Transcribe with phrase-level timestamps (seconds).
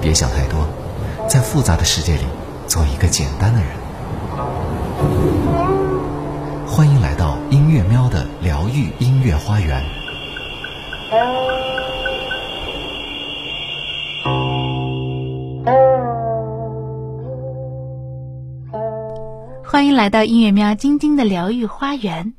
[0.00, 0.66] 别想太多，
[1.28, 2.24] 在复杂的世界里
[2.66, 3.68] 做一个简单的人。
[6.66, 9.84] 欢迎来到音乐喵的疗愈音乐花园。
[19.64, 22.32] 欢迎来到音乐喵晶晶的疗愈花园。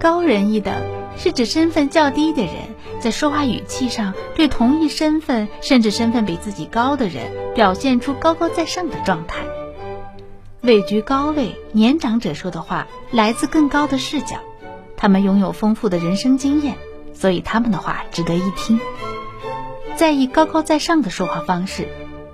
[0.00, 0.74] 高人一等
[1.16, 2.54] 是指身份较低的人
[3.00, 7.24] 在说话语气上对同一身份甚至身份比自己高的人
[7.54, 9.44] 表现出高高在上的状态。
[10.60, 14.38] 位居高位，年长者说的话来自更高的视角，
[14.96, 16.76] 他们拥有丰富的人生经验，
[17.14, 18.80] 所以他们的话值得一听。
[19.96, 21.88] 在意高高在上的说话方式，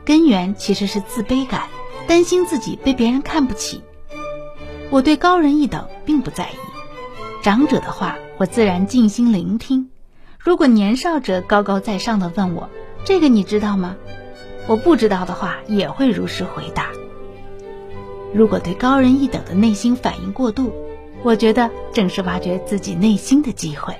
[0.05, 1.69] 根源其实是自卑感，
[2.07, 3.83] 担心自己被别人看不起。
[4.91, 6.74] 我对高人一等并不在意。
[7.45, 9.91] 长者的话，我自然静心聆听。
[10.39, 12.71] 如果年少者高高在上的问我
[13.05, 13.97] ：“这个你知道吗？”
[14.67, 16.89] 我不知道的话，也会如实回答。
[18.33, 20.73] 如果对高人一等的内心反应过度，
[21.23, 23.95] 我觉得正是挖掘自己内心的机会。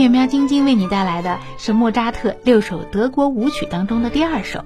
[0.00, 4.64] 月喵晶晶为你带来的是莫扎特六首德国舞曲当中的第二首。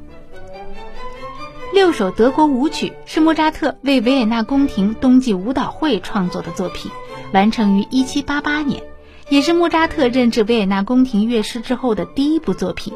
[1.73, 6.93] 六首德国舞曲是莫扎特为维也纳宫廷冬季舞蹈会创作的作品，
[7.33, 8.85] 完成于1788年，
[9.29, 12.95] 也是莫扎特任职维也纳宫廷乐师之后的第一部作品。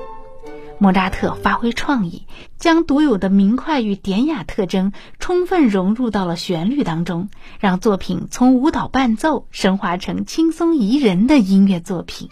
[0.81, 7.29] 莫扎特发挥创意，将独有的明快与典雅特征充分融入到了旋律当中，
[7.59, 12.29] 让作品从舞蹈伴奏升华成轻松宜人的音乐作品。